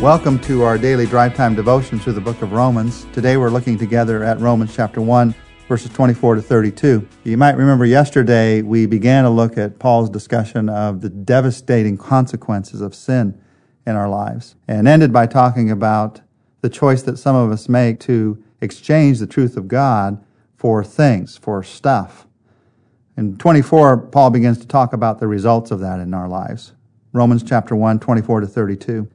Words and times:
Welcome 0.00 0.38
to 0.44 0.62
our 0.62 0.78
daily 0.78 1.04
drive 1.04 1.34
time 1.34 1.54
devotion 1.54 1.98
through 1.98 2.14
the 2.14 2.22
book 2.22 2.40
of 2.40 2.52
Romans. 2.52 3.06
Today 3.12 3.36
we're 3.36 3.50
looking 3.50 3.76
together 3.76 4.24
at 4.24 4.40
Romans 4.40 4.74
chapter 4.74 5.02
1, 5.02 5.34
verses 5.68 5.92
24 5.92 6.36
to 6.36 6.42
32. 6.42 7.06
You 7.24 7.36
might 7.36 7.54
remember 7.54 7.84
yesterday 7.84 8.62
we 8.62 8.86
began 8.86 9.26
a 9.26 9.30
look 9.30 9.58
at 9.58 9.78
Paul's 9.78 10.08
discussion 10.08 10.70
of 10.70 11.02
the 11.02 11.10
devastating 11.10 11.98
consequences 11.98 12.80
of 12.80 12.94
sin 12.94 13.38
in 13.86 13.94
our 13.94 14.08
lives 14.08 14.56
and 14.66 14.88
ended 14.88 15.12
by 15.12 15.26
talking 15.26 15.70
about 15.70 16.22
the 16.62 16.70
choice 16.70 17.02
that 17.02 17.18
some 17.18 17.36
of 17.36 17.52
us 17.52 17.68
make 17.68 18.00
to 18.00 18.42
exchange 18.62 19.18
the 19.18 19.26
truth 19.26 19.54
of 19.58 19.68
God 19.68 20.24
for 20.56 20.82
things, 20.82 21.36
for 21.36 21.62
stuff. 21.62 22.26
In 23.18 23.36
24, 23.36 23.98
Paul 23.98 24.30
begins 24.30 24.56
to 24.60 24.66
talk 24.66 24.94
about 24.94 25.20
the 25.20 25.26
results 25.26 25.70
of 25.70 25.80
that 25.80 26.00
in 26.00 26.14
our 26.14 26.26
lives. 26.26 26.72
Romans 27.12 27.42
chapter 27.42 27.76
1, 27.76 28.00
24 28.00 28.40
to 28.40 28.46
32. 28.46 29.06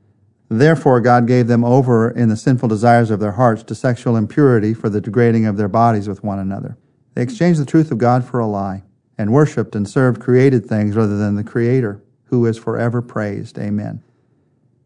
Therefore, 0.50 1.02
God 1.02 1.26
gave 1.28 1.48
them 1.48 1.64
over 1.64 2.10
in 2.10 2.30
the 2.30 2.38
sinful 2.38 2.70
desires 2.70 3.10
of 3.10 3.20
their 3.20 3.34
hearts 3.34 3.64
to 3.64 3.76
sexual 3.76 4.16
impurity 4.16 4.74
for 4.74 4.90
the 4.90 5.02
degrading 5.02 5.46
of 5.46 5.58
their 5.58 5.68
bodies 5.68 6.08
with 6.08 6.24
one 6.24 6.40
another. 6.40 6.78
They 7.16 7.24
exchanged 7.24 7.60
the 7.60 7.66
truth 7.66 7.92
of 7.92 7.98
God 7.98 8.24
for 8.24 8.40
a 8.40 8.46
lie 8.46 8.84
and 9.18 9.34
worshiped 9.34 9.76
and 9.76 9.90
served 9.90 10.22
created 10.22 10.66
things 10.66 10.96
rather 10.96 11.18
than 11.18 11.36
the 11.36 11.44
Creator, 11.44 12.02
who 12.26 12.46
is 12.46 12.58
forever 12.58 13.02
praised. 13.02 13.58
Amen. 13.58 14.04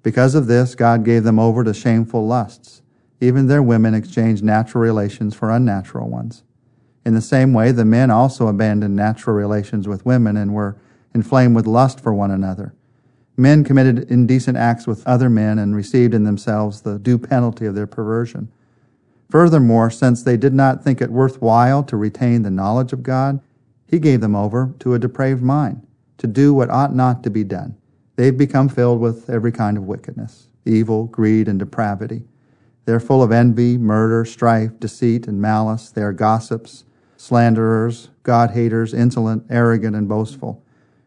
Because 0.02 0.36
of 0.36 0.48
this, 0.48 0.76
God 0.76 1.04
gave 1.04 1.24
them 1.24 1.40
over 1.40 1.64
to 1.64 1.74
shameful 1.74 2.26
lusts. 2.26 2.82
Even 3.20 3.48
their 3.48 3.64
women 3.64 3.94
exchanged 3.94 4.44
natural 4.44 4.82
relations 4.82 5.36
for 5.36 5.50
unnatural 5.50 6.10
ones. 6.10 6.44
In 7.06 7.16
the 7.16 7.22
same 7.22 7.54
way, 7.54 7.72
the 7.72 7.86
men 7.86 8.12
also 8.12 8.48
abandoned 8.48 8.96
natural 8.96 9.36
relations 9.36 9.88
with 9.88 10.06
women 10.06 10.38
and 10.38 10.54
were 10.54 10.78
inflamed 11.14 11.56
with 11.56 11.68
lust 11.68 12.00
for 12.00 12.14
one 12.14 12.32
another. 12.32 12.74
Men 13.40 13.64
committed 13.64 14.12
indecent 14.12 14.58
acts 14.58 14.86
with 14.86 15.08
other 15.08 15.30
men 15.30 15.60
and 15.60 15.74
received 15.74 16.14
in 16.14 16.26
themselves 16.26 16.82
the 16.82 17.00
due 17.00 17.18
penalty 17.18 17.66
of 17.66 17.74
their 17.74 17.88
perversion. 17.88 18.52
Furthermore, 19.30 19.90
since 19.90 20.22
they 20.22 20.36
did 20.36 20.54
not 20.54 20.84
think 20.84 21.00
it 21.00 21.10
worthwhile 21.10 21.82
to 21.84 21.96
retain 21.96 22.42
the 22.42 22.52
knowledge 22.52 22.92
of 22.92 23.02
God, 23.02 23.40
he 23.88 23.98
gave 23.98 24.20
them 24.20 24.36
over 24.36 24.74
to 24.80 24.94
a 24.94 25.00
depraved 25.00 25.42
mind, 25.42 25.88
to 26.18 26.28
do 26.28 26.54
what 26.54 26.70
ought 26.70 26.94
not 26.94 27.24
to 27.24 27.30
be 27.30 27.46
done. 27.46 27.78
They've 28.18 28.38
become 28.38 28.68
filled 28.68 29.00
with 29.00 29.30
every 29.30 29.54
kind 29.54 29.78
of 29.78 29.86
wickedness, 29.86 30.50
evil, 30.66 31.06
greed, 31.06 31.48
and 31.48 31.58
depravity. 31.58 32.24
They're 32.84 33.00
full 33.00 33.24
of 33.24 33.32
envy, 33.32 33.78
murder, 33.78 34.26
strife, 34.26 34.78
deceit, 34.82 35.28
and 35.28 35.42
malice. 35.42 35.92
They 35.92 36.02
are 36.02 36.12
gossips, 36.12 36.84
slanderers, 37.16 38.10
God 38.24 38.52
haters, 38.52 38.94
insolent, 38.94 39.46
arrogant, 39.50 39.96
and 39.96 40.10
boastful. 40.10 40.62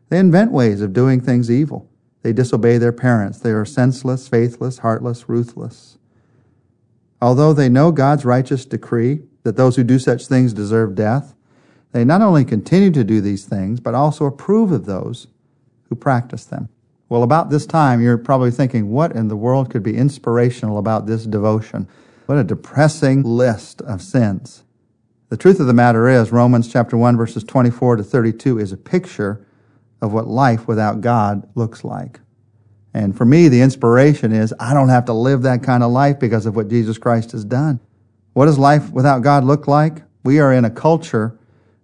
They 0.08 0.18
invent 0.18 0.50
ways 0.50 0.80
of 0.80 0.94
doing 0.94 1.20
things 1.20 1.50
evil. 1.50 1.90
They 2.22 2.32
disobey 2.32 2.78
their 2.78 2.92
parents. 2.92 3.38
They 3.38 3.50
are 3.50 3.64
senseless, 3.64 4.28
faithless, 4.28 4.78
heartless, 4.78 5.28
ruthless. 5.28 5.98
Although 7.20 7.52
they 7.52 7.68
know 7.68 7.92
God's 7.92 8.24
righteous 8.24 8.64
decree 8.64 9.22
that 9.42 9.56
those 9.56 9.76
who 9.76 9.84
do 9.84 9.98
such 9.98 10.26
things 10.26 10.52
deserve 10.52 10.94
death, 10.94 11.34
they 11.92 12.04
not 12.04 12.22
only 12.22 12.44
continue 12.44 12.90
to 12.90 13.04
do 13.04 13.20
these 13.20 13.44
things, 13.44 13.80
but 13.80 13.94
also 13.94 14.24
approve 14.24 14.72
of 14.72 14.86
those 14.86 15.26
who 15.88 15.94
practice 15.94 16.44
them. 16.44 16.68
Well, 17.08 17.22
about 17.22 17.50
this 17.50 17.66
time, 17.66 18.00
you're 18.00 18.16
probably 18.16 18.50
thinking, 18.50 18.90
what 18.90 19.12
in 19.12 19.28
the 19.28 19.36
world 19.36 19.70
could 19.70 19.82
be 19.82 19.96
inspirational 19.96 20.78
about 20.78 21.06
this 21.06 21.26
devotion? 21.26 21.86
What 22.26 22.38
a 22.38 22.44
depressing 22.44 23.22
list 23.22 23.82
of 23.82 24.00
sins. 24.00 24.64
The 25.28 25.36
truth 25.36 25.60
of 25.60 25.66
the 25.66 25.74
matter 25.74 26.08
is, 26.08 26.32
Romans 26.32 26.72
chapter 26.72 26.96
1, 26.96 27.16
verses 27.16 27.44
24 27.44 27.96
to 27.96 28.02
32 28.02 28.58
is 28.58 28.72
a 28.72 28.76
picture 28.76 29.46
of 30.02 30.12
what 30.12 30.26
life 30.26 30.68
without 30.68 31.00
God 31.00 31.48
looks 31.54 31.84
like. 31.84 32.20
And 32.92 33.16
for 33.16 33.24
me, 33.24 33.48
the 33.48 33.62
inspiration 33.62 34.32
is 34.32 34.52
I 34.60 34.74
don't 34.74 34.90
have 34.90 35.06
to 35.06 35.14
live 35.14 35.42
that 35.42 35.62
kind 35.62 35.82
of 35.82 35.90
life 35.90 36.18
because 36.18 36.44
of 36.44 36.54
what 36.54 36.68
Jesus 36.68 36.98
Christ 36.98 37.32
has 37.32 37.44
done. 37.44 37.80
What 38.34 38.46
does 38.46 38.58
life 38.58 38.90
without 38.90 39.22
God 39.22 39.44
look 39.44 39.66
like? 39.66 40.02
We 40.24 40.40
are 40.40 40.52
in 40.52 40.64
a 40.64 40.70
culture 40.70 41.38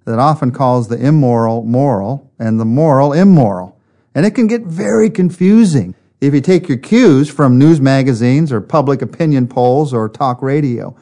that 0.05 0.19
often 0.19 0.51
calls 0.51 0.89
the 0.89 0.99
immoral 0.99 1.63
moral 1.63 2.31
and 2.39 2.59
the 2.61 2.65
moral 2.65 3.13
immoral. 3.13 3.79
And 4.15 4.27
it 4.27 4.35
can 4.35 4.47
get 4.47 4.63
very 4.63 5.11
confusing 5.11 5.95
if 6.21 6.35
you 6.35 6.41
take 6.41 6.69
your 6.69 6.79
cues 6.79 7.31
from 7.31 7.59
news 7.59 7.81
magazines 7.81 8.51
or 8.51 8.61
public 8.61 9.01
opinion 9.01 9.47
polls 9.47 9.95
or 9.95 10.09
talk 10.09 10.43
radio. 10.43 10.97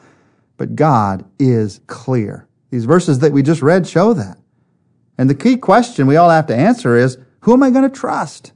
But 0.57 0.75
God 0.75 1.25
is 1.39 1.79
clear. 1.87 2.47
These 2.69 2.85
verses 2.85 3.19
that 3.19 3.31
we 3.31 3.41
just 3.43 3.61
read 3.61 3.87
show 3.87 4.13
that. 4.13 4.37
And 5.17 5.29
the 5.29 5.35
key 5.35 5.57
question 5.57 6.07
we 6.07 6.15
all 6.15 6.29
have 6.29 6.47
to 6.47 6.55
answer 6.55 6.95
is, 6.95 7.17
who 7.41 7.53
am 7.53 7.63
I 7.63 7.69
going 7.69 7.89
to 7.89 7.95
trust? 7.95 8.51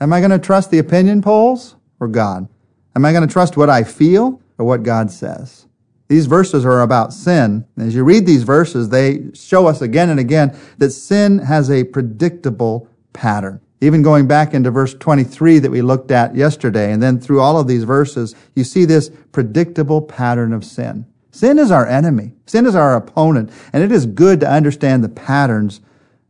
Am 0.00 0.12
I 0.12 0.20
going 0.20 0.30
to 0.30 0.38
trust 0.38 0.70
the 0.70 0.78
opinion 0.78 1.22
polls 1.22 1.76
or 2.00 2.08
God? 2.08 2.48
Am 2.94 3.04
I 3.04 3.12
going 3.12 3.26
to 3.26 3.32
trust 3.32 3.56
what 3.56 3.70
I 3.70 3.82
feel 3.82 4.40
or 4.58 4.66
what 4.66 4.82
God 4.82 5.10
says? 5.10 5.66
These 6.08 6.26
verses 6.26 6.64
are 6.64 6.82
about 6.82 7.12
sin. 7.12 7.66
As 7.76 7.94
you 7.94 8.04
read 8.04 8.26
these 8.26 8.44
verses, 8.44 8.90
they 8.90 9.30
show 9.34 9.66
us 9.66 9.80
again 9.80 10.08
and 10.08 10.20
again 10.20 10.56
that 10.78 10.90
sin 10.90 11.38
has 11.38 11.70
a 11.70 11.84
predictable 11.84 12.88
pattern. 13.12 13.60
Even 13.80 14.02
going 14.02 14.26
back 14.26 14.54
into 14.54 14.70
verse 14.70 14.94
23 14.94 15.58
that 15.58 15.70
we 15.70 15.82
looked 15.82 16.10
at 16.10 16.34
yesterday, 16.34 16.92
and 16.92 17.02
then 17.02 17.20
through 17.20 17.40
all 17.40 17.58
of 17.58 17.66
these 17.66 17.84
verses, 17.84 18.34
you 18.54 18.64
see 18.64 18.84
this 18.84 19.10
predictable 19.32 20.00
pattern 20.00 20.52
of 20.52 20.64
sin. 20.64 21.06
Sin 21.36 21.58
is 21.58 21.70
our 21.70 21.86
enemy. 21.86 22.32
Sin 22.46 22.64
is 22.64 22.74
our 22.74 22.96
opponent. 22.96 23.52
And 23.70 23.82
it 23.82 23.92
is 23.92 24.06
good 24.06 24.40
to 24.40 24.50
understand 24.50 25.04
the 25.04 25.10
patterns 25.10 25.82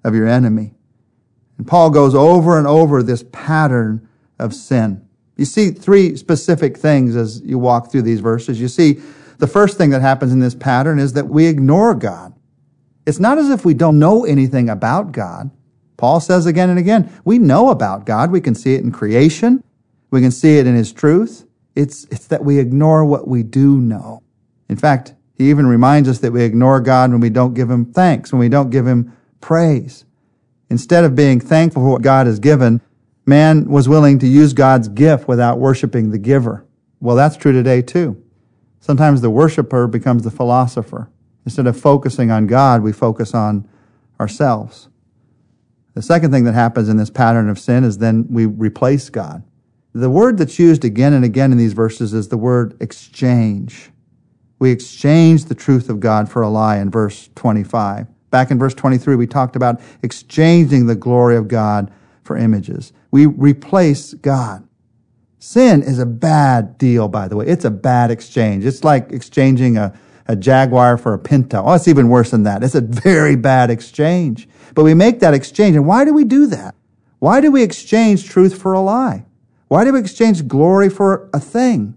of 0.03 0.17
your 0.17 0.27
enemy. 0.27 0.75
And 1.59 1.67
Paul 1.67 1.91
goes 1.91 2.13
over 2.13 2.59
and 2.59 2.67
over 2.67 3.05
this 3.05 3.25
pattern 3.31 4.09
of 4.41 4.53
sin. 4.53 5.07
You 5.37 5.45
see 5.45 5.71
three 5.71 6.17
specific 6.17 6.77
things 6.77 7.15
as 7.15 7.41
you 7.43 7.57
walk 7.57 7.93
through 7.93 8.03
these 8.03 8.19
verses. 8.19 8.61
You 8.61 8.67
see, 8.67 8.95
the 9.39 9.47
first 9.47 9.79
thing 9.79 9.91
that 9.91 10.03
happens 10.03 10.33
in 10.33 10.41
this 10.41 10.57
pattern 10.57 10.99
is 10.99 11.13
that 11.13 11.29
we 11.29 11.47
ignore 11.47 11.95
God. 11.95 12.35
It's 13.07 13.21
not 13.21 13.39
as 13.39 13.49
if 13.49 13.65
we 13.65 13.75
don't 13.75 14.01
know 14.01 14.25
anything 14.25 14.69
about 14.69 15.13
God. 15.13 15.53
Paul 15.99 16.19
says 16.19 16.47
again 16.47 16.69
and 16.69 16.81
again, 16.81 17.13
we 17.25 17.39
know 17.39 17.71
about 17.71 18.07
God. 18.07 18.33
We 18.33 18.41
can 18.41 18.57
see 18.57 18.75
it 18.75 18.83
in 18.83 18.91
creation. 18.91 19.63
We 20.11 20.21
can 20.21 20.33
see 20.33 20.59
it 20.59 20.67
in 20.67 20.75
His 20.75 20.93
truth. 20.93 21.47
It's, 21.77 22.07
it's 22.11 22.27
that 22.27 22.45
we 22.45 22.59
ignore 22.59 23.05
what 23.05 23.29
we 23.29 23.45
do 23.45 23.81
know. 23.81 24.25
In 24.69 24.77
fact, 24.77 25.15
he 25.35 25.51
even 25.51 25.67
reminds 25.67 26.09
us 26.09 26.19
that 26.21 26.33
we 26.33 26.43
ignore 26.43 26.81
God 26.81 27.11
when 27.11 27.21
we 27.21 27.31
don't 27.31 27.55
give 27.55 27.71
him 27.71 27.85
thanks, 27.85 28.33
when 28.33 28.41
we 28.41 28.49
don't 28.49 28.71
give 28.71 28.87
him 28.87 29.17
praise. 29.41 30.05
Instead 30.71 31.05
of 31.05 31.15
being 31.15 31.41
thankful 31.41 31.83
for 31.83 31.91
what 31.91 32.03
God 32.03 32.27
has 32.27 32.39
given, 32.39 32.81
man 33.27 33.69
was 33.69 33.89
willing 33.89 34.19
to 34.19 34.27
use 34.27 34.53
God's 34.53 34.89
gift 34.89 35.29
without 35.29 35.59
worshiping 35.59 36.11
the 36.11 36.19
giver. 36.19 36.65
Well, 37.01 37.17
that's 37.17 37.37
true 37.37 37.53
today 37.53 37.83
too. 37.83 38.23
Sometimes 38.81 39.21
the 39.21 39.31
worshiper 39.31 39.87
becomes 39.87 40.23
the 40.23 40.31
philosopher. 40.31 41.11
Instead 41.45 41.67
of 41.67 41.79
focusing 41.79 42.31
on 42.31 42.47
God, 42.47 42.83
we 42.83 42.93
focus 42.93 43.35
on 43.35 43.69
ourselves. 44.19 44.89
The 45.95 46.03
second 46.03 46.31
thing 46.31 46.45
that 46.45 46.55
happens 46.55 46.89
in 46.89 46.97
this 46.97 47.11
pattern 47.11 47.49
of 47.49 47.59
sin 47.59 47.85
is 47.85 47.99
then 47.99 48.27
we 48.29 48.47
replace 48.47 49.09
God. 49.09 49.43
The 49.93 50.11
word 50.11 50.39
that's 50.39 50.59
used 50.59 50.85
again 50.85 51.13
and 51.13 51.25
again 51.25 51.53
in 51.53 51.59
these 51.59 51.73
verses 51.73 52.13
is 52.13 52.29
the 52.29 52.37
word 52.37 52.77
exchange. 52.81 53.91
We 54.59 54.71
exchange 54.71 55.47
the 55.47 55.55
truth 55.55 55.89
of 55.89 56.01
God 56.01 56.31
for 56.31 56.43
a 56.43 56.49
lie 56.49 56.79
in 56.79 56.91
verse 56.91 57.29
25. 57.35 58.07
Back 58.31 58.51
in 58.51 58.59
verse 58.59 58.75
23, 58.75 59.17
we 59.17 59.27
talked 59.27 59.57
about 59.57 59.81
exchanging 60.03 60.87
the 60.87 60.95
glory 60.95 61.37
of 61.37 61.49
God 61.49 61.91
for 62.23 62.37
images. 62.37 62.93
We 63.11 63.27
replace 63.27 64.15
God. 64.15 64.67
Sin 65.39 65.83
is 65.83 65.99
a 65.99 66.07
bad 66.07 66.77
deal, 66.77 67.09
by 67.09 67.29
the 67.29 67.37
way. 67.37 67.47
It's 67.47 67.65
a 67.65 67.71
bad 67.71 68.11
exchange. 68.11 68.65
It's 68.65 68.83
like 68.83 69.13
exchanging 69.13 69.77
a, 69.77 69.97
a 70.27 70.35
Jaguar 70.35 70.97
for 70.99 71.15
a 71.15 71.19
Pinto. 71.19 71.63
Oh, 71.65 71.75
it's 71.75 71.87
even 71.87 72.09
worse 72.09 72.31
than 72.31 72.43
that. 72.43 72.65
It's 72.65 72.75
a 72.75 72.81
very 72.81 73.37
bad 73.37 73.71
exchange. 73.71 74.49
But 74.75 74.85
we 74.85 74.95
make 74.95 75.21
that 75.21 75.35
exchange. 75.35 75.77
And 75.77 75.87
why 75.87 76.05
do 76.05 76.13
we 76.13 76.25
do 76.25 76.47
that? 76.47 76.75
Why 77.19 77.41
do 77.41 77.51
we 77.51 77.63
exchange 77.63 78.29
truth 78.29 78.61
for 78.61 78.73
a 78.73 78.81
lie? 78.81 79.25
Why 79.69 79.85
do 79.85 79.93
we 79.93 80.01
exchange 80.01 80.49
glory 80.49 80.89
for 80.89 81.31
a 81.33 81.41
thing? 81.41 81.95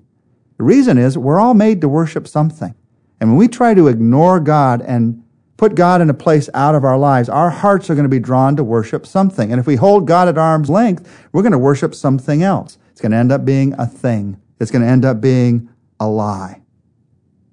The 0.60 0.66
reason 0.66 0.98
is 0.98 1.18
we're 1.18 1.40
all 1.40 1.54
made 1.54 1.80
to 1.82 1.90
worship 1.90 2.28
something. 2.28 2.76
And 3.22 3.30
when 3.30 3.38
we 3.38 3.48
try 3.48 3.74
to 3.74 3.88
ignore 3.88 4.42
God 4.42 4.82
and 4.82 5.24
put 5.56 5.74
God 5.74 6.02
in 6.02 6.10
a 6.10 6.14
place 6.14 6.50
out 6.54 6.76
of 6.76 6.84
our 6.84 6.98
lives, 6.98 7.30
our 7.30 7.50
hearts 7.50 7.90
are 7.90 7.96
going 7.96 8.04
to 8.04 8.10
be 8.10 8.20
drawn 8.20 8.58
to 8.58 8.64
worship 8.64 9.08
something. 9.08 9.54
And 9.54 9.60
if 9.60 9.66
we 9.66 9.78
hold 9.78 10.06
God 10.06 10.28
at 10.28 10.38
arm's 10.38 10.70
length, 10.70 11.28
we're 11.32 11.44
going 11.44 11.54
to 11.54 11.58
worship 11.58 11.96
something 11.96 12.44
else. 12.44 12.78
It's 12.92 13.00
going 13.00 13.14
to 13.14 13.18
end 13.18 13.32
up 13.32 13.46
being 13.46 13.74
a 13.80 13.88
thing. 13.88 14.42
It's 14.60 14.70
going 14.70 14.82
to 14.82 14.88
end 14.88 15.06
up 15.06 15.22
being 15.22 15.70
a 15.98 16.10
lie. 16.10 16.62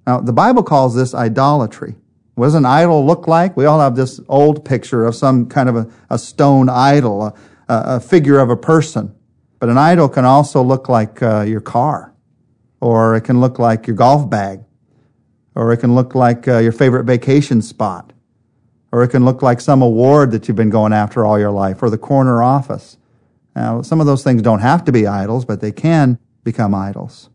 Now, 0.04 0.20
the 0.20 0.32
Bible 0.32 0.64
calls 0.64 0.96
this 0.96 1.14
idolatry. 1.14 1.94
What 2.34 2.46
does 2.46 2.54
an 2.54 2.66
idol 2.66 3.06
look 3.06 3.28
like? 3.28 3.56
We 3.56 3.66
all 3.66 3.78
have 3.78 3.94
this 3.94 4.20
old 4.28 4.64
picture 4.64 5.06
of 5.06 5.14
some 5.14 5.48
kind 5.48 5.68
of 5.68 5.76
a, 5.76 5.90
a 6.10 6.18
stone 6.18 6.68
idol, 6.68 7.22
a, 7.22 7.34
a, 7.68 8.00
figure 8.00 8.40
of 8.40 8.50
a 8.50 8.56
person. 8.56 9.14
But 9.60 9.68
an 9.68 9.78
idol 9.78 10.08
can 10.08 10.24
also 10.24 10.60
look 10.60 10.88
like 10.88 11.22
uh, 11.22 11.42
your 11.42 11.60
car 11.60 12.12
or 12.80 13.16
it 13.16 13.22
can 13.22 13.40
look 13.40 13.58
like 13.58 13.86
your 13.86 13.96
golf 13.96 14.28
bag, 14.28 14.60
or 15.54 15.72
it 15.72 15.78
can 15.78 15.94
look 15.94 16.14
like 16.14 16.46
uh, 16.46 16.58
your 16.58 16.72
favorite 16.72 17.04
vacation 17.04 17.62
spot, 17.62 18.12
or 18.92 19.02
it 19.02 19.08
can 19.08 19.24
look 19.24 19.42
like 19.42 19.60
some 19.60 19.82
award 19.82 20.30
that 20.30 20.48
you've 20.48 20.56
been 20.56 20.70
going 20.70 20.92
after 20.92 21.24
all 21.24 21.38
your 21.38 21.50
life, 21.50 21.82
or 21.82 21.90
the 21.90 21.98
corner 21.98 22.42
office. 22.42 22.98
Now, 23.54 23.82
some 23.82 24.00
of 24.00 24.06
those 24.06 24.22
things 24.22 24.42
don't 24.42 24.60
have 24.60 24.84
to 24.84 24.92
be 24.92 25.06
idols, 25.06 25.44
but 25.44 25.60
they 25.60 25.72
can 25.72 26.18
become 26.44 26.74
idols. 26.74 27.30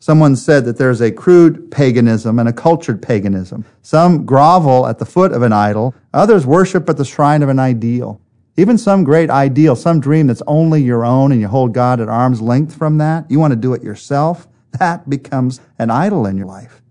Someone 0.00 0.34
said 0.34 0.64
that 0.64 0.78
there's 0.78 1.02
a 1.02 1.12
crude 1.12 1.70
paganism 1.70 2.38
and 2.38 2.48
a 2.48 2.54
cultured 2.54 3.02
paganism. 3.02 3.66
Some 3.82 4.24
grovel 4.24 4.86
at 4.86 4.98
the 4.98 5.04
foot 5.04 5.30
of 5.30 5.42
an 5.42 5.52
idol, 5.52 5.94
others 6.14 6.46
worship 6.46 6.88
at 6.88 6.96
the 6.96 7.04
shrine 7.04 7.42
of 7.42 7.50
an 7.50 7.58
ideal. 7.58 8.18
Even 8.56 8.76
some 8.76 9.04
great 9.04 9.30
ideal, 9.30 9.76
some 9.76 10.00
dream 10.00 10.26
that's 10.26 10.42
only 10.46 10.82
your 10.82 11.04
own 11.04 11.32
and 11.32 11.40
you 11.40 11.48
hold 11.48 11.72
God 11.72 12.00
at 12.00 12.08
arm's 12.08 12.40
length 12.40 12.76
from 12.76 12.98
that, 12.98 13.30
you 13.30 13.38
want 13.38 13.52
to 13.52 13.56
do 13.56 13.74
it 13.74 13.82
yourself, 13.82 14.48
that 14.78 15.08
becomes 15.08 15.60
an 15.78 15.90
idol 15.90 16.26
in 16.26 16.36
your 16.36 16.46
life. 16.46 16.82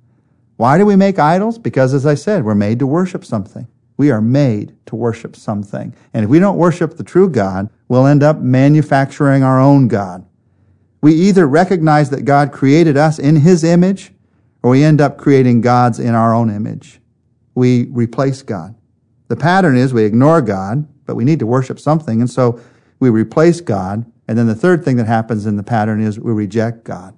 Why 0.58 0.78
do 0.78 0.86
we 0.86 0.96
make 0.96 1.20
idols? 1.20 1.58
Because, 1.58 1.94
as 1.94 2.06
I 2.06 2.16
said, 2.16 2.44
we're 2.44 2.56
made 2.56 2.80
to 2.80 2.88
worship 2.88 3.24
something. 3.24 3.68
We 3.96 4.12
are 4.12 4.22
made 4.22 4.76
to 4.88 4.96
worship 4.96 5.36
something. 5.36 5.94
And 6.14 6.24
if 6.26 6.30
we 6.30 6.40
don't 6.40 6.58
worship 6.58 6.98
the 6.98 7.04
true 7.04 7.30
God, 7.30 7.70
we'll 7.88 8.08
end 8.08 8.24
up 8.24 8.40
manufacturing 8.40 9.44
our 9.44 9.60
own 9.60 9.88
God. 9.88 10.26
We 11.02 11.14
either 11.14 11.48
recognize 11.48 12.10
that 12.10 12.26
God 12.26 12.52
created 12.52 12.98
us 12.98 13.20
in 13.20 13.38
His 13.38 13.64
image, 13.64 14.12
or 14.62 14.72
we 14.72 14.84
end 14.84 15.00
up 15.00 15.18
creating 15.18 15.62
gods 15.62 16.00
in 16.00 16.14
our 16.14 16.34
own 16.34 16.50
image. 16.50 17.00
We 17.56 17.86
replace 17.86 18.42
God. 18.42 18.76
The 19.30 19.38
pattern 19.38 19.78
is 19.78 19.94
we 19.94 20.04
ignore 20.04 20.42
God, 20.42 20.88
but 21.10 21.16
we 21.16 21.26
need 21.26 21.40
to 21.40 21.48
worship 21.48 21.80
something, 21.80 22.22
and 22.22 22.30
so 22.30 22.62
we 23.00 23.10
replace 23.10 23.62
God. 23.62 24.06
And 24.28 24.38
then 24.38 24.46
the 24.46 24.54
third 24.54 24.86
thing 24.86 24.98
that 24.98 25.08
happens 25.08 25.48
in 25.48 25.58
the 25.58 25.64
pattern 25.64 26.04
is 26.04 26.20
we 26.20 26.32
reject 26.32 26.84
God. 26.84 27.18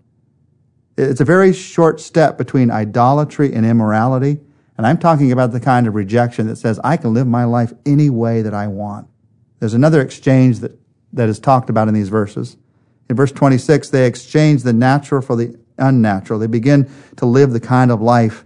It's 0.96 1.20
a 1.20 1.26
very 1.26 1.52
short 1.52 2.00
step 2.00 2.38
between 2.38 2.72
idolatry 2.72 3.54
and 3.54 3.66
immorality. 3.66 4.40
And 4.78 4.88
I'm 4.88 4.98
talking 4.98 5.34
about 5.34 5.52
the 5.52 5.60
kind 5.60 5.88
of 5.88 5.96
rejection 5.96 6.48
that 6.48 6.56
says, 6.56 6.80
I 6.86 6.96
can 6.96 7.14
live 7.14 7.28
my 7.28 7.44
life 7.44 7.74
any 7.86 8.10
way 8.10 8.42
that 8.44 8.54
I 8.54 8.68
want. 8.68 9.10
There's 9.60 9.74
another 9.74 10.00
exchange 10.00 10.60
that, 10.60 10.80
that 11.12 11.28
is 11.28 11.38
talked 11.38 11.70
about 11.70 11.90
in 11.90 11.94
these 11.94 12.08
verses. 12.08 12.56
In 13.10 13.18
verse 13.18 13.34
26, 13.34 13.90
they 13.90 14.06
exchange 14.06 14.64
the 14.64 14.72
natural 14.72 15.22
for 15.22 15.36
the 15.36 15.60
unnatural. 15.78 16.40
They 16.40 16.48
begin 16.48 16.90
to 17.18 17.26
live 17.26 17.52
the 17.52 17.60
kind 17.60 17.92
of 17.92 18.00
life 18.00 18.46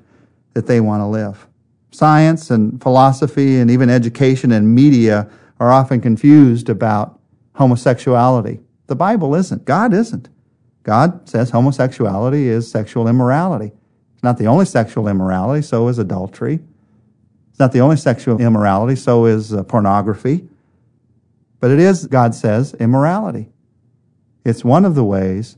that 0.55 0.65
they 0.65 0.81
want 0.81 1.01
to 1.01 1.05
live. 1.05 1.47
Science 1.95 2.51
and 2.51 2.81
philosophy 2.81 3.57
and 3.57 3.71
even 3.71 3.89
education 3.89 4.51
and 4.51 4.75
media 4.75 5.29
are 5.61 5.71
often 5.71 6.01
confused 6.01 6.67
about 6.67 7.21
homosexuality. 7.53 8.59
The 8.87 8.97
Bible 8.97 9.33
isn't. 9.33 9.63
God 9.63 9.93
isn't. 9.93 10.27
God 10.83 11.27
says 11.29 11.51
homosexuality 11.51 12.49
is 12.49 12.69
sexual 12.69 13.07
immorality. 13.07 13.71
It's 14.13 14.23
not 14.23 14.37
the 14.37 14.47
only 14.47 14.65
sexual 14.65 15.07
immorality, 15.07 15.61
so 15.61 15.87
is 15.87 15.97
adultery. 15.97 16.59
It's 17.51 17.59
not 17.59 17.71
the 17.71 17.79
only 17.79 17.95
sexual 17.95 18.41
immorality, 18.41 18.97
so 18.97 19.25
is 19.25 19.53
uh, 19.53 19.63
pornography. 19.63 20.49
But 21.61 21.71
it 21.71 21.79
is, 21.79 22.07
God 22.07 22.35
says, 22.35 22.73
immorality. 22.73 23.47
It's 24.43 24.65
one 24.65 24.83
of 24.83 24.95
the 24.95 25.05
ways 25.05 25.55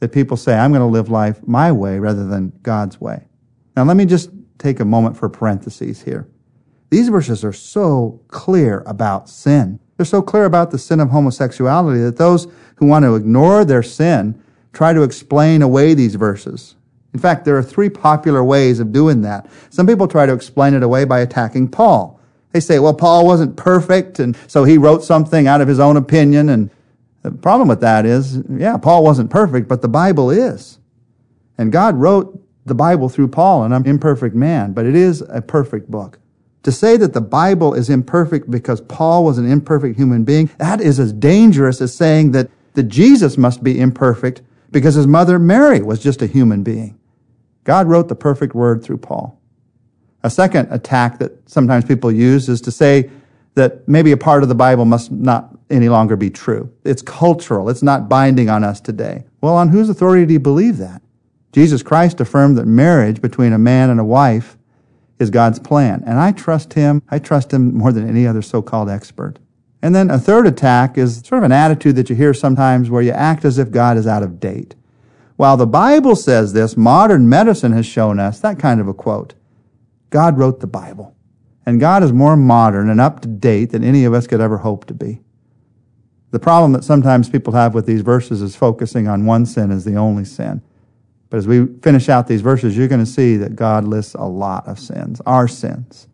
that 0.00 0.10
people 0.10 0.36
say, 0.36 0.58
I'm 0.58 0.72
going 0.72 0.80
to 0.80 0.86
live 0.86 1.08
life 1.08 1.46
my 1.46 1.70
way 1.70 2.00
rather 2.00 2.26
than 2.26 2.52
God's 2.64 3.00
way. 3.00 3.28
Now, 3.76 3.84
let 3.84 3.96
me 3.96 4.04
just 4.04 4.30
take 4.60 4.78
a 4.78 4.84
moment 4.84 5.16
for 5.16 5.28
parentheses 5.28 6.02
here. 6.02 6.28
These 6.90 7.08
verses 7.08 7.44
are 7.44 7.52
so 7.52 8.20
clear 8.28 8.82
about 8.86 9.28
sin. 9.28 9.80
They're 9.96 10.06
so 10.06 10.22
clear 10.22 10.44
about 10.44 10.70
the 10.70 10.78
sin 10.78 11.00
of 11.00 11.10
homosexuality 11.10 12.00
that 12.00 12.16
those 12.16 12.46
who 12.76 12.86
want 12.86 13.04
to 13.04 13.16
ignore 13.16 13.64
their 13.64 13.82
sin 13.82 14.40
try 14.72 14.92
to 14.92 15.02
explain 15.02 15.62
away 15.62 15.94
these 15.94 16.14
verses. 16.14 16.76
In 17.12 17.20
fact, 17.20 17.44
there 17.44 17.56
are 17.56 17.62
three 17.62 17.88
popular 17.88 18.44
ways 18.44 18.78
of 18.78 18.92
doing 18.92 19.22
that. 19.22 19.48
Some 19.70 19.86
people 19.86 20.06
try 20.06 20.26
to 20.26 20.32
explain 20.32 20.74
it 20.74 20.82
away 20.82 21.04
by 21.04 21.20
attacking 21.20 21.68
Paul. 21.68 22.20
They 22.52 22.60
say, 22.60 22.78
well, 22.78 22.94
Paul 22.94 23.26
wasn't 23.26 23.56
perfect, 23.56 24.18
and 24.18 24.36
so 24.46 24.64
he 24.64 24.78
wrote 24.78 25.04
something 25.04 25.46
out 25.46 25.60
of 25.60 25.68
his 25.68 25.80
own 25.80 25.96
opinion, 25.96 26.48
and 26.48 26.70
the 27.22 27.30
problem 27.30 27.68
with 27.68 27.80
that 27.80 28.06
is, 28.06 28.42
yeah, 28.48 28.76
Paul 28.76 29.04
wasn't 29.04 29.30
perfect, 29.30 29.68
but 29.68 29.82
the 29.82 29.88
Bible 29.88 30.30
is. 30.30 30.78
And 31.58 31.70
God 31.70 31.96
wrote 31.96 32.42
the 32.66 32.74
Bible 32.74 33.08
through 33.08 33.28
Paul, 33.28 33.64
and 33.64 33.74
I'm 33.74 33.84
imperfect 33.86 34.34
man, 34.34 34.72
but 34.72 34.86
it 34.86 34.94
is 34.94 35.22
a 35.28 35.40
perfect 35.40 35.90
book. 35.90 36.18
To 36.64 36.72
say 36.72 36.96
that 36.98 37.14
the 37.14 37.20
Bible 37.20 37.72
is 37.72 37.88
imperfect 37.88 38.50
because 38.50 38.80
Paul 38.82 39.24
was 39.24 39.38
an 39.38 39.50
imperfect 39.50 39.96
human 39.96 40.24
being, 40.24 40.50
that 40.58 40.80
is 40.80 41.00
as 41.00 41.12
dangerous 41.12 41.80
as 41.80 41.94
saying 41.94 42.32
that, 42.32 42.50
that 42.74 42.84
Jesus 42.84 43.38
must 43.38 43.64
be 43.64 43.80
imperfect 43.80 44.42
because 44.70 44.94
his 44.94 45.06
mother 45.06 45.38
Mary 45.38 45.80
was 45.80 46.02
just 46.02 46.22
a 46.22 46.26
human 46.26 46.62
being. 46.62 46.98
God 47.64 47.86
wrote 47.88 48.08
the 48.08 48.14
perfect 48.14 48.54
word 48.54 48.82
through 48.84 48.98
Paul. 48.98 49.40
A 50.22 50.30
second 50.30 50.68
attack 50.70 51.18
that 51.18 51.48
sometimes 51.48 51.84
people 51.84 52.12
use 52.12 52.48
is 52.48 52.60
to 52.62 52.70
say 52.70 53.10
that 53.54 53.86
maybe 53.88 54.12
a 54.12 54.16
part 54.16 54.42
of 54.42 54.48
the 54.48 54.54
Bible 54.54 54.84
must 54.84 55.10
not 55.10 55.56
any 55.70 55.88
longer 55.88 56.16
be 56.16 56.30
true. 56.30 56.70
It's 56.84 57.02
cultural. 57.02 57.68
It's 57.68 57.82
not 57.82 58.08
binding 58.08 58.50
on 58.50 58.64
us 58.64 58.80
today. 58.80 59.24
Well, 59.40 59.56
on 59.56 59.68
whose 59.68 59.88
authority 59.88 60.26
do 60.26 60.34
you 60.34 60.40
believe 60.40 60.76
that? 60.78 61.02
Jesus 61.52 61.82
Christ 61.82 62.20
affirmed 62.20 62.56
that 62.58 62.66
marriage 62.66 63.20
between 63.20 63.52
a 63.52 63.58
man 63.58 63.90
and 63.90 63.98
a 63.98 64.04
wife 64.04 64.56
is 65.18 65.30
God's 65.30 65.58
plan. 65.58 66.02
And 66.06 66.18
I 66.18 66.32
trust 66.32 66.74
him. 66.74 67.02
I 67.08 67.18
trust 67.18 67.52
him 67.52 67.74
more 67.74 67.92
than 67.92 68.08
any 68.08 68.26
other 68.26 68.42
so-called 68.42 68.88
expert. 68.88 69.38
And 69.82 69.94
then 69.94 70.10
a 70.10 70.18
third 70.18 70.46
attack 70.46 70.98
is 70.98 71.18
sort 71.18 71.38
of 71.38 71.44
an 71.44 71.52
attitude 71.52 71.96
that 71.96 72.10
you 72.10 72.16
hear 72.16 72.34
sometimes 72.34 72.90
where 72.90 73.02
you 73.02 73.12
act 73.12 73.44
as 73.44 73.58
if 73.58 73.70
God 73.70 73.96
is 73.96 74.06
out 74.06 74.22
of 74.22 74.40
date. 74.40 74.74
While 75.36 75.56
the 75.56 75.66
Bible 75.66 76.16
says 76.16 76.52
this, 76.52 76.76
modern 76.76 77.28
medicine 77.28 77.72
has 77.72 77.86
shown 77.86 78.18
us 78.20 78.40
that 78.40 78.58
kind 78.58 78.80
of 78.80 78.88
a 78.88 78.94
quote. 78.94 79.34
God 80.10 80.38
wrote 80.38 80.60
the 80.60 80.66
Bible. 80.66 81.16
And 81.64 81.80
God 81.80 82.02
is 82.02 82.12
more 82.12 82.36
modern 82.36 82.90
and 82.90 83.00
up 83.00 83.20
to 83.20 83.28
date 83.28 83.70
than 83.70 83.84
any 83.84 84.04
of 84.04 84.12
us 84.12 84.26
could 84.26 84.40
ever 84.40 84.58
hope 84.58 84.86
to 84.86 84.94
be. 84.94 85.20
The 86.30 86.38
problem 86.38 86.72
that 86.72 86.84
sometimes 86.84 87.28
people 87.28 87.54
have 87.54 87.74
with 87.74 87.86
these 87.86 88.02
verses 88.02 88.42
is 88.42 88.56
focusing 88.56 89.08
on 89.08 89.26
one 89.26 89.46
sin 89.46 89.70
as 89.70 89.84
the 89.84 89.96
only 89.96 90.24
sin. 90.24 90.62
But 91.30 91.38
as 91.38 91.46
we 91.46 91.66
finish 91.80 92.08
out 92.08 92.26
these 92.26 92.40
verses, 92.40 92.76
you're 92.76 92.88
going 92.88 93.04
to 93.04 93.10
see 93.10 93.36
that 93.36 93.56
God 93.56 93.84
lists 93.84 94.14
a 94.14 94.24
lot 94.24 94.66
of 94.66 94.78
sins, 94.78 95.22
our 95.24 95.46
sins. 95.46 96.08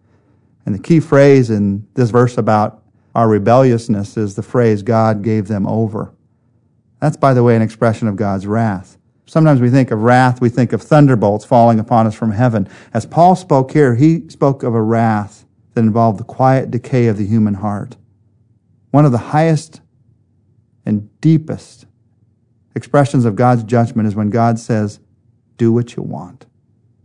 And 0.67 0.75
the 0.75 0.79
key 0.79 1.01
phrase 1.01 1.49
in 1.49 1.87
this 1.95 2.11
verse 2.11 2.37
about 2.37 2.83
our 3.15 3.29
rebelliousness 3.29 4.19
is 4.19 4.35
the 4.35 4.43
phrase, 4.43 4.83
God 4.83 5.23
gave 5.23 5.49
them 5.49 5.67
over. 5.67 6.13
That's, 7.01 7.17
by 7.17 7.33
the 7.33 7.43
way, 7.43 7.57
an 7.57 7.63
expression 7.63 8.09
of 8.09 8.17
God's 8.17 8.47
wrath. 8.47 8.99
Sometimes 9.25 9.61
we 9.61 9.71
think 9.71 9.91
of 9.91 10.03
wrath, 10.03 10.41
we 10.41 10.51
think 10.51 10.73
of 10.73 10.83
thunderbolts 10.83 11.45
falling 11.45 11.81
upon 11.81 12.07
us 12.07 12.15
from 12.15 12.33
heaven. 12.33 12.69
As 12.93 13.07
Paul 13.07 13.35
spoke 13.35 13.73
here, 13.73 13.95
he 13.95 14.29
spoke 14.29 14.63
of 14.63 14.75
a 14.75 14.83
wrath 14.83 15.47
that 15.75 15.81
involved 15.81 16.21
the 16.21 16.25
quiet 16.25 16.71
decay 16.71 17.07
of 17.07 17.17
the 17.17 17.27
human 17.27 17.55
heart. 17.55 17.97
One 18.91 19.05
of 19.05 19.13
the 19.13 19.19
highest 19.19 19.81
and 20.85 21.09
deepest 21.21 21.87
expressions 22.75 23.25
of 23.25 23.35
God's 23.35 23.65
judgment 23.65 24.07
is 24.07 24.15
when 24.15 24.31
God 24.31 24.59
says, 24.59 25.01
Do 25.57 25.73
what 25.73 25.97
you 25.97 26.03
want. 26.03 26.47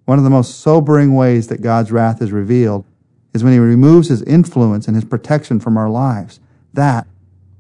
One 0.06 0.18
of 0.18 0.24
the 0.24 0.30
most 0.30 0.60
sobering 0.60 1.16
ways 1.16 1.48
that 1.48 1.62
God's 1.62 1.92
wrath 1.92 2.22
is 2.22 2.32
revealed 2.32 2.86
is 3.34 3.44
when 3.44 3.54
He 3.54 3.60
removes 3.60 4.10
His 4.10 4.22
influence 4.24 4.88
and 4.88 4.96
His 4.96 5.06
protection 5.06 5.60
from 5.60 5.78
our 5.78 5.90
lives. 5.90 6.40
That 6.74 7.08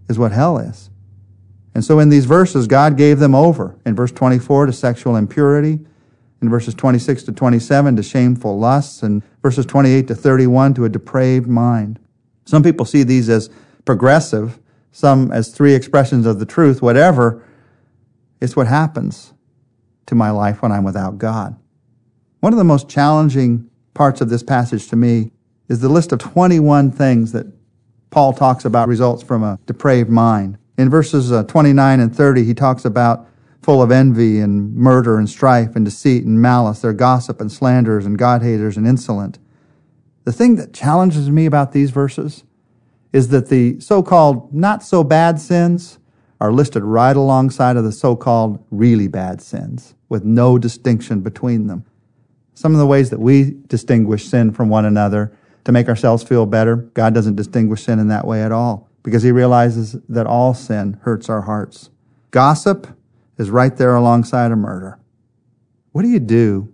is 0.09 0.19
what 0.19 0.31
hell 0.31 0.57
is. 0.57 0.89
And 1.73 1.85
so 1.85 1.99
in 1.99 2.09
these 2.09 2.25
verses, 2.25 2.67
God 2.67 2.97
gave 2.97 3.19
them 3.19 3.33
over. 3.33 3.77
In 3.85 3.95
verse 3.95 4.11
24 4.11 4.65
to 4.65 4.73
sexual 4.73 5.15
impurity, 5.15 5.79
in 6.41 6.49
verses 6.49 6.73
26 6.73 7.23
to 7.23 7.31
27 7.31 7.95
to 7.95 8.03
shameful 8.03 8.59
lusts, 8.59 9.03
and 9.03 9.23
verses 9.41 9.65
28 9.65 10.07
to 10.07 10.15
31 10.15 10.73
to 10.73 10.85
a 10.85 10.89
depraved 10.89 11.47
mind. 11.47 11.99
Some 12.45 12.63
people 12.63 12.85
see 12.85 13.03
these 13.03 13.29
as 13.29 13.49
progressive, 13.85 14.59
some 14.91 15.31
as 15.31 15.53
three 15.53 15.73
expressions 15.73 16.25
of 16.25 16.39
the 16.39 16.45
truth, 16.45 16.81
whatever, 16.81 17.43
it's 18.41 18.55
what 18.55 18.67
happens 18.67 19.33
to 20.07 20.15
my 20.15 20.31
life 20.31 20.61
when 20.61 20.71
I'm 20.71 20.83
without 20.83 21.17
God. 21.17 21.55
One 22.39 22.53
of 22.53 22.57
the 22.57 22.63
most 22.63 22.89
challenging 22.89 23.69
parts 23.93 24.21
of 24.21 24.29
this 24.29 24.43
passage 24.43 24.87
to 24.89 24.95
me 24.95 25.31
is 25.69 25.79
the 25.79 25.89
list 25.89 26.11
of 26.11 26.19
21 26.19 26.91
things 26.91 27.31
that 27.31 27.47
Paul 28.09 28.33
talks 28.33 28.65
about 28.65 28.87
results 28.87 29.23
from 29.23 29.43
a 29.43 29.59
depraved 29.65 30.09
mind. 30.09 30.57
In 30.77 30.89
verses 30.89 31.31
uh, 31.31 31.43
29 31.43 31.99
and 31.99 32.15
30, 32.15 32.43
he 32.43 32.53
talks 32.53 32.83
about 32.83 33.27
full 33.61 33.81
of 33.81 33.91
envy 33.91 34.39
and 34.39 34.75
murder 34.75 35.17
and 35.17 35.29
strife 35.29 35.75
and 35.75 35.85
deceit 35.85 36.25
and 36.25 36.41
malice. 36.41 36.81
They're 36.81 36.93
gossip 36.93 37.39
and 37.39 37.51
slanderers 37.51 38.05
and 38.05 38.17
God 38.17 38.41
haters 38.41 38.75
and 38.75 38.87
insolent. 38.87 39.37
The 40.23 40.33
thing 40.33 40.55
that 40.55 40.73
challenges 40.73 41.29
me 41.29 41.45
about 41.45 41.71
these 41.71 41.91
verses 41.91 42.43
is 43.13 43.29
that 43.29 43.49
the 43.49 43.79
so-called 43.79 44.53
not 44.53 44.83
so 44.83 45.03
bad 45.03 45.39
sins 45.39 45.99
are 46.41 46.51
listed 46.51 46.83
right 46.83 47.15
alongside 47.15 47.77
of 47.77 47.83
the 47.83 47.91
so-called 47.91 48.65
really 48.71 49.07
bad 49.07 49.39
sins 49.39 49.93
with 50.09 50.25
no 50.25 50.57
distinction 50.57 51.21
between 51.21 51.67
them. 51.67 51.85
Some 52.55 52.73
of 52.73 52.79
the 52.79 52.87
ways 52.87 53.11
that 53.11 53.19
we 53.19 53.57
distinguish 53.67 54.25
sin 54.25 54.51
from 54.51 54.67
one 54.67 54.83
another 54.83 55.37
to 55.65 55.71
make 55.71 55.87
ourselves 55.87 56.23
feel 56.23 56.47
better, 56.47 56.77
God 56.77 57.13
doesn't 57.13 57.35
distinguish 57.35 57.83
sin 57.83 57.99
in 57.99 58.07
that 58.07 58.25
way 58.25 58.41
at 58.41 58.51
all 58.51 58.89
because 59.03 59.21
he 59.21 59.31
realizes 59.31 59.95
that 60.09 60.25
all 60.25 60.55
sin 60.55 60.99
hurts 61.03 61.29
our 61.29 61.41
hearts. 61.41 61.91
Gossip 62.31 62.87
is 63.37 63.51
right 63.51 63.77
there 63.77 63.95
alongside 63.95 64.51
of 64.51 64.57
murder. 64.57 64.99
What 65.91 66.01
do 66.01 66.07
you 66.07 66.19
do 66.19 66.73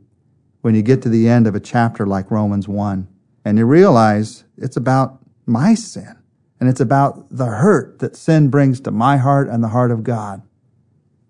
when 0.61 0.75
you 0.75 0.81
get 0.81 1.01
to 1.01 1.09
the 1.09 1.27
end 1.27 1.45
of 1.45 1.55
a 1.55 1.59
chapter 1.59 2.07
like 2.07 2.31
Romans 2.31 2.69
1 2.69 3.05
and 3.43 3.57
you 3.57 3.65
realize 3.65 4.45
it's 4.57 4.77
about 4.77 5.19
my 5.45 5.73
sin? 5.73 6.15
And 6.59 6.69
it's 6.69 6.79
about 6.79 7.27
the 7.29 7.45
hurt 7.45 7.99
that 7.99 8.15
sin 8.15 8.49
brings 8.49 8.79
to 8.81 8.91
my 8.91 9.17
heart 9.17 9.47
and 9.47 9.63
the 9.63 9.69
heart 9.69 9.91
of 9.91 10.03
God. 10.03 10.41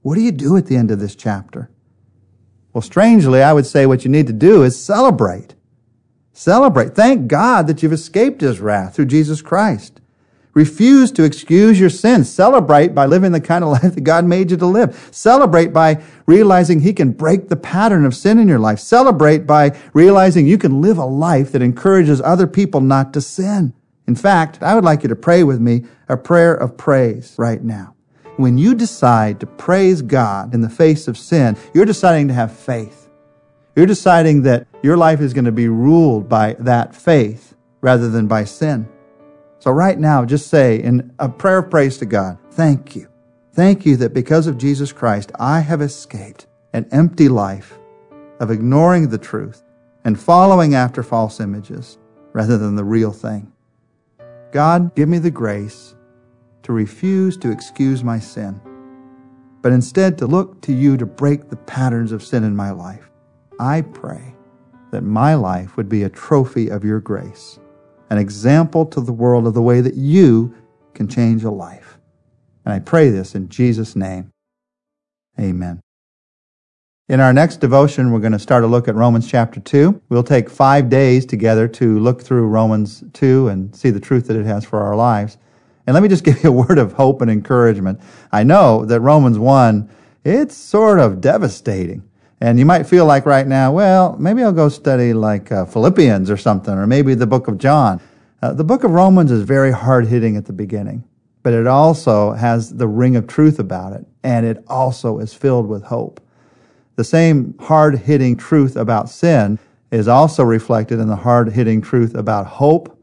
What 0.01 0.15
do 0.15 0.21
you 0.21 0.31
do 0.31 0.55
at 0.55 0.67
the 0.67 0.77
end 0.77 0.91
of 0.91 0.99
this 0.99 1.15
chapter? 1.15 1.69
Well, 2.73 2.81
strangely, 2.81 3.41
I 3.41 3.53
would 3.53 3.65
say 3.65 3.85
what 3.85 4.05
you 4.05 4.11
need 4.11 4.27
to 4.27 4.33
do 4.33 4.63
is 4.63 4.81
celebrate. 4.81 5.55
Celebrate. 6.31 6.95
Thank 6.95 7.27
God 7.27 7.67
that 7.67 7.81
you've 7.81 7.93
escaped 7.93 8.41
his 8.41 8.59
wrath 8.59 8.95
through 8.95 9.07
Jesus 9.07 9.41
Christ. 9.41 9.99
Refuse 10.57 11.11
to 11.11 11.23
excuse 11.23 11.79
your 11.79 11.91
sins. 11.91 12.33
Celebrate 12.33 12.95
by 12.95 13.05
living 13.05 13.31
the 13.31 13.39
kind 13.39 13.63
of 13.63 13.69
life 13.83 13.93
that 13.93 14.03
God 14.03 14.25
made 14.25 14.49
you 14.49 14.57
to 14.57 14.65
live. 14.65 15.09
Celebrate 15.11 15.71
by 15.71 16.01
realizing 16.25 16.79
He 16.79 16.93
can 16.93 17.11
break 17.11 17.47
the 17.47 17.55
pattern 17.55 18.05
of 18.05 18.15
sin 18.15 18.39
in 18.39 18.47
your 18.47 18.57
life. 18.57 18.79
Celebrate 18.79 19.45
by 19.45 19.77
realizing 19.93 20.47
you 20.47 20.57
can 20.57 20.81
live 20.81 20.97
a 20.97 21.05
life 21.05 21.51
that 21.51 21.61
encourages 21.61 22.21
other 22.21 22.47
people 22.47 22.81
not 22.81 23.13
to 23.13 23.21
sin. 23.21 23.71
In 24.07 24.15
fact, 24.15 24.63
I 24.63 24.73
would 24.73 24.85
like 24.85 25.03
you 25.03 25.09
to 25.09 25.15
pray 25.15 25.43
with 25.43 25.59
me 25.59 25.83
a 26.07 26.15
prayer 26.15 26.53
of 26.53 26.77
praise 26.77 27.35
right 27.37 27.61
now. 27.61 27.93
When 28.37 28.57
you 28.57 28.73
decide 28.73 29.39
to 29.39 29.45
praise 29.45 30.01
God 30.01 30.53
in 30.53 30.61
the 30.61 30.69
face 30.69 31.07
of 31.07 31.17
sin, 31.17 31.57
you're 31.73 31.85
deciding 31.85 32.27
to 32.29 32.33
have 32.33 32.51
faith. 32.51 33.09
You're 33.75 33.85
deciding 33.85 34.43
that 34.43 34.67
your 34.81 34.95
life 34.95 35.19
is 35.19 35.33
going 35.33 35.45
to 35.45 35.51
be 35.51 35.67
ruled 35.67 36.29
by 36.29 36.55
that 36.59 36.95
faith 36.95 37.55
rather 37.81 38.09
than 38.09 38.27
by 38.27 38.45
sin. 38.45 38.87
So 39.59 39.71
right 39.71 39.99
now, 39.99 40.23
just 40.23 40.47
say 40.47 40.81
in 40.81 41.13
a 41.19 41.27
prayer 41.27 41.59
of 41.59 41.69
praise 41.69 41.97
to 41.97 42.05
God, 42.05 42.37
thank 42.51 42.95
you. 42.95 43.09
Thank 43.53 43.85
you 43.85 43.97
that 43.97 44.13
because 44.13 44.47
of 44.47 44.57
Jesus 44.57 44.93
Christ, 44.93 45.31
I 45.39 45.59
have 45.61 45.81
escaped 45.81 46.45
an 46.73 46.87
empty 46.91 47.27
life 47.27 47.77
of 48.39 48.51
ignoring 48.51 49.09
the 49.09 49.17
truth 49.17 49.63
and 50.05 50.19
following 50.19 50.75
after 50.75 51.01
false 51.01 51.39
images 51.39 51.97
rather 52.33 52.57
than 52.57 52.75
the 52.75 52.83
real 52.83 53.11
thing. 53.11 53.51
God, 54.51 54.95
give 54.95 55.09
me 55.09 55.19
the 55.19 55.31
grace 55.31 55.95
to 56.63 56.73
refuse 56.73 57.37
to 57.37 57.51
excuse 57.51 58.03
my 58.03 58.19
sin, 58.19 58.59
but 59.61 59.71
instead 59.71 60.17
to 60.17 60.27
look 60.27 60.61
to 60.61 60.73
you 60.73 60.97
to 60.97 61.05
break 61.05 61.49
the 61.49 61.55
patterns 61.55 62.11
of 62.11 62.23
sin 62.23 62.43
in 62.43 62.55
my 62.55 62.71
life. 62.71 63.09
I 63.59 63.81
pray 63.81 64.35
that 64.91 65.01
my 65.01 65.35
life 65.35 65.77
would 65.77 65.89
be 65.89 66.03
a 66.03 66.09
trophy 66.09 66.69
of 66.69 66.83
your 66.83 66.99
grace 66.99 67.59
an 68.09 68.17
example 68.17 68.85
to 68.85 69.01
the 69.01 69.13
world 69.13 69.47
of 69.47 69.53
the 69.53 69.61
way 69.61 69.81
that 69.81 69.95
you 69.95 70.53
can 70.93 71.07
change 71.07 71.43
a 71.43 71.51
life. 71.51 71.99
And 72.65 72.73
I 72.73 72.79
pray 72.79 73.09
this 73.09 73.35
in 73.35 73.49
Jesus' 73.49 73.95
name. 73.95 74.31
Amen. 75.39 75.81
In 77.09 77.21
our 77.21 77.31
next 77.31 77.61
devotion, 77.61 78.11
we're 78.11 78.19
going 78.19 78.33
to 78.33 78.39
start 78.39 78.65
a 78.65 78.67
look 78.67 78.89
at 78.89 78.95
Romans 78.95 79.29
chapter 79.29 79.61
2. 79.61 80.01
We'll 80.09 80.23
take 80.23 80.49
five 80.49 80.89
days 80.89 81.25
together 81.25 81.65
to 81.69 81.99
look 81.99 82.21
through 82.21 82.47
Romans 82.47 83.01
2 83.13 83.47
and 83.47 83.73
see 83.73 83.91
the 83.91 83.99
truth 84.01 84.27
that 84.27 84.35
it 84.35 84.45
has 84.45 84.65
for 84.65 84.81
our 84.81 84.93
lives. 84.93 85.37
And 85.85 85.93
let 85.93 86.03
me 86.03 86.09
just 86.09 86.23
give 86.25 86.43
you 86.43 86.49
a 86.49 86.51
word 86.51 86.77
of 86.77 86.91
hope 86.91 87.21
and 87.21 87.31
encouragement. 87.31 88.01
I 88.33 88.43
know 88.43 88.83
that 88.83 88.99
Romans 88.99 89.39
1, 89.39 89.89
it's 90.25 90.53
sort 90.53 90.99
of 90.99 91.21
devastating. 91.21 92.03
And 92.41 92.59
you 92.59 92.65
might 92.65 92.83
feel 92.83 93.05
like 93.05 93.25
right 93.25 93.47
now, 93.47 93.71
well, 93.71 94.17
maybe 94.19 94.43
I'll 94.43 94.51
go 94.51 94.67
study 94.67 95.13
like 95.13 95.49
uh, 95.49 95.63
Philippians 95.63 96.29
or 96.29 96.35
something, 96.35 96.73
or 96.73 96.87
maybe 96.87 97.15
the 97.15 97.25
book 97.25 97.47
of 97.47 97.57
John. 97.57 98.01
Uh, 98.41 98.51
the 98.51 98.65
book 98.65 98.83
of 98.83 98.91
Romans 98.91 99.31
is 99.31 99.43
very 99.43 99.71
hard 99.71 100.07
hitting 100.07 100.35
at 100.35 100.45
the 100.45 100.51
beginning, 100.51 101.05
but 101.41 101.53
it 101.53 101.67
also 101.67 102.33
has 102.33 102.75
the 102.75 102.87
ring 102.89 103.15
of 103.15 103.27
truth 103.27 103.59
about 103.59 103.93
it, 103.93 104.05
and 104.23 104.45
it 104.45 104.61
also 104.67 105.19
is 105.19 105.33
filled 105.33 105.69
with 105.69 105.83
hope. 105.83 106.19
The 106.97 107.03
same 107.03 107.53
hard 107.59 107.99
hitting 107.99 108.35
truth 108.35 108.75
about 108.75 109.07
sin 109.07 109.59
is 109.91 110.07
also 110.07 110.43
reflected 110.43 110.99
in 110.99 111.07
the 111.07 111.15
hard 111.15 111.53
hitting 111.53 111.79
truth 111.79 112.15
about 112.15 112.47
hope, 112.47 112.99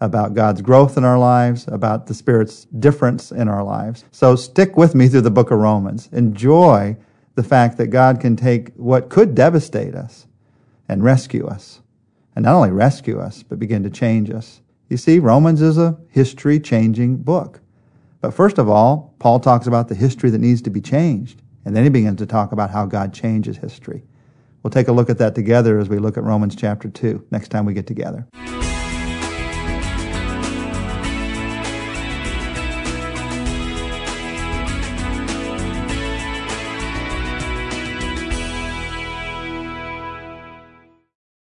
about 0.00 0.34
God's 0.34 0.60
growth 0.60 0.98
in 0.98 1.04
our 1.04 1.16
lives, 1.16 1.64
about 1.68 2.08
the 2.08 2.14
Spirit's 2.14 2.64
difference 2.64 3.30
in 3.30 3.46
our 3.46 3.62
lives. 3.62 4.04
So 4.10 4.34
stick 4.34 4.76
with 4.76 4.96
me 4.96 5.06
through 5.06 5.20
the 5.20 5.30
book 5.30 5.52
of 5.52 5.60
Romans. 5.60 6.08
Enjoy 6.12 6.96
the 7.36 7.44
fact 7.44 7.78
that 7.78 7.86
God 7.86 8.20
can 8.20 8.34
take 8.34 8.74
what 8.74 9.10
could 9.10 9.36
devastate 9.36 9.94
us 9.94 10.26
and 10.88 11.04
rescue 11.04 11.46
us. 11.46 11.82
And 12.34 12.44
not 12.44 12.56
only 12.56 12.72
rescue 12.72 13.20
us, 13.20 13.44
but 13.44 13.60
begin 13.60 13.84
to 13.84 13.90
change 13.90 14.28
us. 14.28 14.60
You 14.88 14.96
see, 14.96 15.20
Romans 15.20 15.62
is 15.62 15.78
a 15.78 15.96
history 16.08 16.58
changing 16.58 17.18
book. 17.18 17.60
But 18.20 18.34
first 18.34 18.58
of 18.58 18.68
all, 18.68 19.14
Paul 19.20 19.38
talks 19.38 19.68
about 19.68 19.86
the 19.86 19.94
history 19.94 20.30
that 20.30 20.40
needs 20.40 20.62
to 20.62 20.70
be 20.70 20.80
changed. 20.80 21.42
And 21.66 21.74
then 21.74 21.82
he 21.82 21.90
begins 21.90 22.18
to 22.18 22.26
talk 22.26 22.52
about 22.52 22.70
how 22.70 22.86
God 22.86 23.12
changes 23.12 23.56
history. 23.56 24.04
We'll 24.62 24.70
take 24.70 24.86
a 24.86 24.92
look 24.92 25.10
at 25.10 25.18
that 25.18 25.34
together 25.34 25.80
as 25.80 25.88
we 25.88 25.98
look 25.98 26.16
at 26.16 26.22
Romans 26.22 26.54
chapter 26.54 26.88
2 26.88 27.26
next 27.32 27.48
time 27.48 27.66
we 27.66 27.74
get 27.74 27.88
together. 27.88 28.24